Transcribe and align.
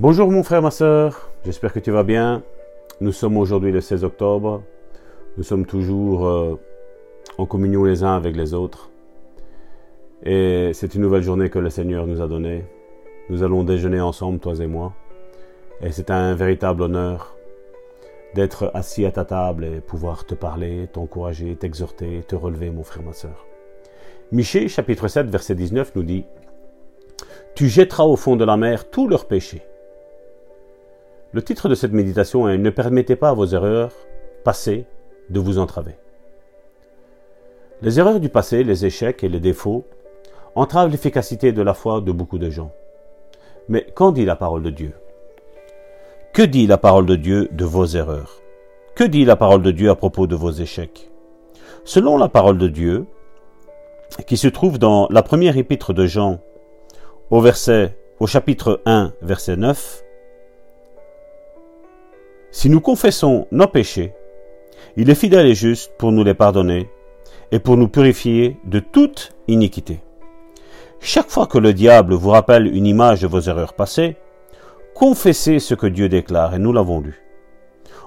Bonjour 0.00 0.28
mon 0.28 0.42
frère, 0.42 0.60
ma 0.60 0.72
soeur, 0.72 1.30
j'espère 1.44 1.72
que 1.72 1.78
tu 1.78 1.92
vas 1.92 2.02
bien. 2.02 2.42
Nous 3.00 3.12
sommes 3.12 3.36
aujourd'hui 3.36 3.70
le 3.70 3.80
16 3.80 4.02
octobre. 4.02 4.64
Nous 5.36 5.44
sommes 5.44 5.66
toujours 5.66 6.26
euh, 6.26 6.58
en 7.38 7.46
communion 7.46 7.84
les 7.84 8.02
uns 8.02 8.16
avec 8.16 8.34
les 8.34 8.54
autres. 8.54 8.90
Et 10.24 10.72
c'est 10.74 10.96
une 10.96 11.02
nouvelle 11.02 11.22
journée 11.22 11.48
que 11.48 11.60
le 11.60 11.70
Seigneur 11.70 12.08
nous 12.08 12.20
a 12.20 12.26
donnée. 12.26 12.64
Nous 13.30 13.44
allons 13.44 13.62
déjeuner 13.62 14.00
ensemble, 14.00 14.40
toi 14.40 14.54
et 14.56 14.66
moi. 14.66 14.94
Et 15.80 15.92
c'est 15.92 16.10
un 16.10 16.34
véritable 16.34 16.82
honneur 16.82 17.36
d'être 18.34 18.72
assis 18.74 19.06
à 19.06 19.12
ta 19.12 19.24
table 19.24 19.64
et 19.64 19.80
pouvoir 19.80 20.26
te 20.26 20.34
parler, 20.34 20.88
t'encourager, 20.92 21.54
t'exhorter, 21.54 22.24
te 22.26 22.34
relever, 22.34 22.70
mon 22.70 22.82
frère, 22.82 23.04
ma 23.04 23.12
soeur. 23.12 23.46
Michée, 24.32 24.66
chapitre 24.66 25.06
7, 25.06 25.28
verset 25.28 25.54
19, 25.54 25.92
nous 25.94 26.02
dit 26.02 26.24
Tu 27.54 27.68
jetteras 27.68 28.02
au 28.02 28.16
fond 28.16 28.34
de 28.34 28.44
la 28.44 28.56
mer 28.56 28.90
tous 28.90 29.06
leurs 29.06 29.28
péchés 29.28 29.62
le 31.34 31.42
titre 31.42 31.68
de 31.68 31.74
cette 31.74 31.92
méditation 31.92 32.48
est 32.48 32.58
Ne 32.58 32.70
permettez 32.70 33.16
pas 33.16 33.30
à 33.30 33.34
vos 33.34 33.46
erreurs 33.46 33.90
passées 34.44 34.86
de 35.30 35.40
vous 35.40 35.58
entraver. 35.58 35.96
Les 37.82 37.98
erreurs 37.98 38.20
du 38.20 38.28
passé, 38.28 38.62
les 38.62 38.86
échecs 38.86 39.24
et 39.24 39.28
les 39.28 39.40
défauts 39.40 39.84
entravent 40.54 40.92
l'efficacité 40.92 41.50
de 41.50 41.60
la 41.60 41.74
foi 41.74 42.00
de 42.00 42.12
beaucoup 42.12 42.38
de 42.38 42.50
gens. 42.50 42.70
Mais 43.68 43.84
qu'en 43.94 44.12
dit 44.12 44.24
la 44.24 44.36
parole 44.36 44.62
de 44.62 44.70
Dieu? 44.70 44.92
Que 46.32 46.42
dit 46.42 46.68
la 46.68 46.78
parole 46.78 47.06
de 47.06 47.16
Dieu 47.16 47.48
de 47.50 47.64
vos 47.64 47.86
erreurs? 47.86 48.40
Que 48.94 49.02
dit 49.02 49.24
la 49.24 49.34
parole 49.34 49.62
de 49.62 49.72
Dieu 49.72 49.90
à 49.90 49.96
propos 49.96 50.28
de 50.28 50.36
vos 50.36 50.52
échecs? 50.52 51.10
Selon 51.84 52.16
la 52.16 52.28
parole 52.28 52.58
de 52.58 52.68
Dieu, 52.68 53.06
qui 54.28 54.36
se 54.36 54.46
trouve 54.46 54.78
dans 54.78 55.08
la 55.10 55.24
première 55.24 55.56
épître 55.56 55.92
de 55.92 56.06
Jean, 56.06 56.38
au 57.30 57.44
au 58.20 58.26
chapitre 58.28 58.80
1, 58.86 59.12
verset 59.20 59.56
9, 59.56 60.04
si 62.54 62.70
nous 62.70 62.80
confessons 62.80 63.48
nos 63.50 63.66
péchés, 63.66 64.12
il 64.96 65.10
est 65.10 65.16
fidèle 65.16 65.46
et 65.46 65.56
juste 65.56 65.92
pour 65.98 66.12
nous 66.12 66.22
les 66.22 66.34
pardonner 66.34 66.88
et 67.50 67.58
pour 67.58 67.76
nous 67.76 67.88
purifier 67.88 68.58
de 68.64 68.78
toute 68.78 69.32
iniquité. 69.48 69.98
Chaque 71.00 71.30
fois 71.30 71.48
que 71.48 71.58
le 71.58 71.72
diable 71.72 72.14
vous 72.14 72.30
rappelle 72.30 72.68
une 72.68 72.86
image 72.86 73.22
de 73.22 73.26
vos 73.26 73.40
erreurs 73.40 73.74
passées, 73.74 74.16
confessez 74.94 75.58
ce 75.58 75.74
que 75.74 75.88
Dieu 75.88 76.08
déclare, 76.08 76.54
et 76.54 76.60
nous 76.60 76.72
l'avons 76.72 77.00
lu. 77.00 77.24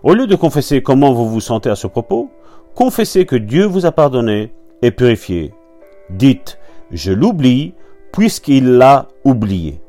Au 0.02 0.14
lieu 0.14 0.28
de 0.28 0.36
confesser 0.36 0.82
comment 0.82 1.11
vous 1.11 1.28
vous 1.28 1.42
sentez 1.42 1.70
à 1.70 1.76
ce 1.76 1.88
propos, 1.88 2.32
confessez 2.73 3.26
que 3.26 3.36
Dieu 3.36 3.66
vous 3.66 3.86
a 3.86 3.92
pardonné 3.92 4.54
et 4.82 4.92
purifié. 4.92 5.54
Dites, 6.09 6.58
je 6.89 7.11
l'oublie, 7.11 7.73
puisqu'il 8.14 8.78
l'a 8.78 9.09
oublié. 9.26 9.82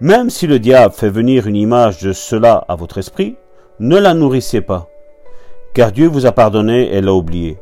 Même 0.00 0.28
si 0.28 0.46
le 0.46 0.58
diable 0.58 0.92
fait 0.92 1.08
venir 1.08 1.46
une 1.46 1.56
image 1.56 2.02
de 2.02 2.12
cela 2.12 2.66
à 2.68 2.76
votre 2.76 2.98
esprit, 2.98 3.36
ne 3.80 3.96
la 3.96 4.14
nourrissez 4.14 4.60
pas, 4.60 4.88
car 5.74 5.92
Dieu 5.92 6.06
vous 6.06 6.26
a 6.26 6.32
pardonné 6.32 6.94
et 6.94 7.00
l'a 7.00 7.12
oublié. 7.12 7.58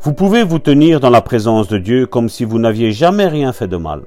Vous 0.00 0.14
pouvez 0.14 0.42
vous 0.42 0.58
tenir 0.58 1.00
dans 1.00 1.10
la 1.10 1.20
présence 1.20 1.68
de 1.68 1.78
Dieu 1.78 2.06
comme 2.06 2.28
si 2.28 2.44
vous 2.44 2.58
n'aviez 2.58 2.92
jamais 2.92 3.26
rien 3.26 3.52
fait 3.52 3.68
de 3.68 3.76
mal. 3.76 4.02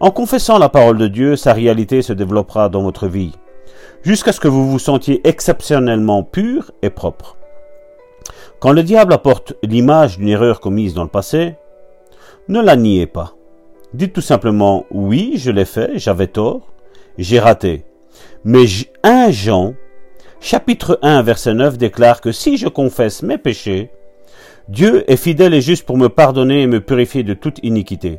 En 0.00 0.10
confessant 0.10 0.58
la 0.58 0.68
parole 0.68 0.98
de 0.98 1.06
Dieu, 1.06 1.36
sa 1.36 1.52
réalité 1.52 2.02
se 2.02 2.12
développera 2.12 2.68
dans 2.68 2.82
votre 2.82 3.06
vie, 3.06 3.32
jusqu'à 4.02 4.32
ce 4.32 4.40
que 4.40 4.48
vous 4.48 4.70
vous 4.70 4.78
sentiez 4.78 5.20
exceptionnellement 5.26 6.22
pur 6.22 6.72
et 6.82 6.90
propre. 6.90 7.36
Quand 8.60 8.72
le 8.72 8.82
diable 8.82 9.12
apporte 9.12 9.54
l'image 9.62 10.18
d'une 10.18 10.28
erreur 10.28 10.60
commise 10.60 10.94
dans 10.94 11.02
le 11.02 11.08
passé, 11.08 11.54
ne 12.48 12.60
la 12.60 12.76
niez 12.76 13.06
pas. 13.06 13.34
Dites 13.92 14.12
tout 14.12 14.20
simplement 14.20 14.86
oui, 14.90 15.34
je 15.36 15.50
l'ai 15.50 15.64
fait, 15.64 15.98
j'avais 15.98 16.26
tort, 16.26 16.72
j'ai 17.18 17.38
raté. 17.38 17.84
Mais 18.44 18.64
un 19.02 19.30
Jean 19.30 19.74
chapitre 20.44 20.98
1, 21.00 21.22
verset 21.22 21.54
9 21.54 21.78
déclare 21.78 22.20
que 22.20 22.30
si 22.30 22.58
je 22.58 22.68
confesse 22.68 23.22
mes 23.22 23.38
péchés, 23.38 23.90
Dieu 24.68 25.10
est 25.10 25.16
fidèle 25.16 25.54
et 25.54 25.62
juste 25.62 25.86
pour 25.86 25.96
me 25.96 26.10
pardonner 26.10 26.60
et 26.60 26.66
me 26.66 26.82
purifier 26.82 27.22
de 27.22 27.32
toute 27.32 27.60
iniquité. 27.62 28.18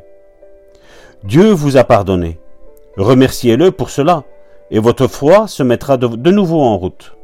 Dieu 1.24 1.52
vous 1.52 1.78
a 1.78 1.84
pardonné. 1.84 2.40
Remerciez-le 2.98 3.70
pour 3.70 3.92
cela, 3.92 4.24
et 4.72 4.80
votre 4.80 5.06
foi 5.06 5.48
se 5.48 5.62
mettra 5.62 5.98
de, 5.98 6.32
nouveau 6.32 6.62
en 6.62 6.76
route. 6.80 7.16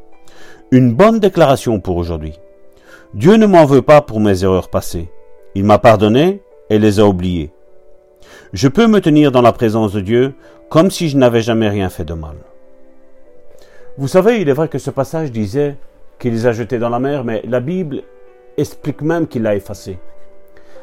Une 0.70 0.94
bonne 0.94 1.20
déclaration 1.20 1.80
pour 1.80 1.98
aujourd'hui. 1.98 2.40
Dieu 3.16 3.38
ne 3.38 3.48
m'en 3.48 3.66
veut 3.66 3.82
pas 3.82 4.02
pour 4.02 4.20
mes 4.20 4.44
erreurs 4.44 4.70
passées. 4.70 5.10
Il 5.56 5.64
m'a 5.64 5.80
pardonné 5.80 6.44
et 6.70 6.78
les 6.78 7.00
a 7.00 7.08
oubliées. 7.08 7.52
Je 8.54 8.68
peux 8.68 8.86
me 8.86 9.02
tenir 9.02 9.32
dans 9.32 9.42
la 9.42 9.52
présence 9.52 9.94
de 9.94 10.02
Dieu 10.02 10.36
comme 10.70 10.92
si 10.92 11.10
je 11.10 11.18
n'avais 11.18 11.42
jamais 11.42 11.70
rien 11.70 11.90
fait 11.90 12.06
de 12.06 12.14
mal. 12.14 12.36
Vous 14.02 14.08
savez, 14.08 14.42
il 14.42 14.50
est 14.50 14.54
vrai 14.54 14.68
que 14.68 14.80
ce 14.80 14.90
passage 14.90 15.32
disait 15.32 15.76
qu'il 16.18 16.34
les 16.34 16.48
a 16.48 16.54
jetés 16.54 16.80
dans 16.80 16.90
la 16.90 16.98
mer, 16.98 17.24
mais 17.24 17.44
la 17.46 17.60
Bible 17.60 18.02
explique 18.58 19.04
même 19.04 19.28
qu'il 19.28 19.44
l'a 19.44 19.54
effacé. 19.54 20.00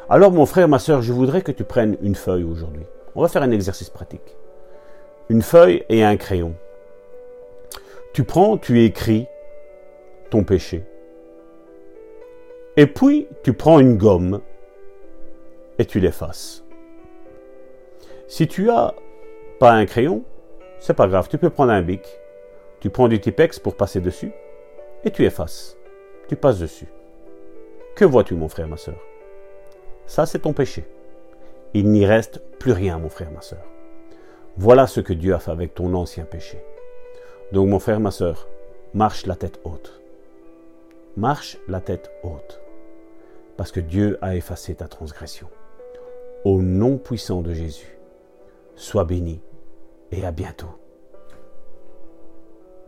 Alors 0.09 0.31
mon 0.31 0.45
frère, 0.45 0.69
ma 0.69 0.79
soeur, 0.79 1.01
je 1.01 1.11
voudrais 1.11 1.41
que 1.41 1.51
tu 1.51 1.65
prennes 1.65 1.97
une 2.01 2.15
feuille 2.15 2.45
aujourd'hui. 2.45 2.85
On 3.15 3.21
va 3.21 3.27
faire 3.27 3.41
un 3.41 3.51
exercice 3.51 3.89
pratique. 3.89 4.37
Une 5.27 5.41
feuille 5.41 5.83
et 5.89 6.01
un 6.01 6.15
crayon. 6.15 6.55
Tu 8.13 8.23
prends, 8.23 8.57
tu 8.57 8.85
écris 8.85 9.27
ton 10.29 10.45
péché. 10.45 10.85
Et 12.77 12.87
puis, 12.87 13.27
tu 13.43 13.51
prends 13.51 13.81
une 13.81 13.97
gomme 13.97 14.39
et 15.77 15.83
tu 15.83 15.99
l'effaces. 15.99 16.63
Si 18.29 18.47
tu 18.47 18.69
as 18.69 18.93
pas 19.59 19.73
un 19.73 19.85
crayon, 19.85 20.23
c'est 20.79 20.93
pas 20.93 21.09
grave, 21.09 21.27
tu 21.27 21.37
peux 21.37 21.49
prendre 21.49 21.73
un 21.73 21.81
bic 21.81 22.07
tu 22.79 22.89
prends 22.89 23.07
du 23.07 23.19
Tipex 23.19 23.59
pour 23.59 23.75
passer 23.75 23.99
dessus 23.99 24.31
et 25.03 25.11
tu 25.11 25.25
effaces. 25.25 25.77
Tu 26.27 26.35
passes 26.35 26.59
dessus. 26.59 26.87
Que 27.95 28.05
vois-tu, 28.05 28.35
mon 28.35 28.47
frère, 28.47 28.67
ma 28.67 28.77
soeur 28.77 28.99
Ça, 30.05 30.25
c'est 30.25 30.39
ton 30.39 30.53
péché. 30.53 30.85
Il 31.73 31.89
n'y 31.89 32.05
reste 32.05 32.41
plus 32.57 32.71
rien, 32.71 32.97
mon 32.97 33.09
frère, 33.09 33.31
ma 33.31 33.41
soeur. 33.41 33.63
Voilà 34.57 34.87
ce 34.87 35.01
que 35.01 35.13
Dieu 35.13 35.33
a 35.33 35.39
fait 35.39 35.51
avec 35.51 35.75
ton 35.75 35.93
ancien 35.93 36.23
péché. 36.23 36.63
Donc, 37.51 37.67
mon 37.67 37.79
frère, 37.79 37.99
ma 37.99 38.11
soeur, 38.11 38.47
marche 38.93 39.25
la 39.25 39.35
tête 39.35 39.59
haute. 39.63 39.99
Marche 41.17 41.57
la 41.67 41.81
tête 41.81 42.11
haute. 42.23 42.61
Parce 43.57 43.71
que 43.71 43.79
Dieu 43.81 44.17
a 44.21 44.35
effacé 44.35 44.75
ta 44.75 44.87
transgression. 44.87 45.49
Au 46.45 46.61
nom 46.61 46.97
puissant 46.97 47.41
de 47.41 47.53
Jésus, 47.53 47.97
sois 48.75 49.03
béni 49.03 49.41
et 50.11 50.25
à 50.25 50.31
bientôt. 50.31 50.78